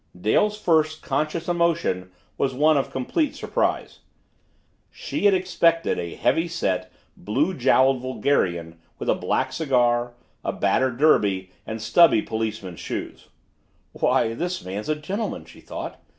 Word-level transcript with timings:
Dale's 0.19 0.57
first 0.59 1.03
conscious 1.03 1.47
emotion 1.47 2.09
was 2.35 2.55
one 2.55 2.75
of 2.75 2.89
complete 2.89 3.35
surprise. 3.35 3.99
She 4.89 5.25
had 5.25 5.35
expected 5.35 5.99
a 5.99 6.15
heavy 6.15 6.47
set, 6.47 6.91
blue 7.15 7.53
jowled 7.53 8.01
vulgarian 8.01 8.79
with 8.97 9.09
a 9.09 9.13
black 9.13 9.53
cigar, 9.53 10.15
a 10.43 10.53
battered 10.53 10.97
derby, 10.97 11.51
and 11.67 11.79
stubby 11.79 12.23
policeman's 12.23 12.79
shoes. 12.79 13.27
"Why 13.91 14.33
this 14.33 14.65
man's 14.65 14.89
a 14.89 14.95
gentleman!" 14.95 15.45
she 15.45 15.61
thought. 15.61 16.01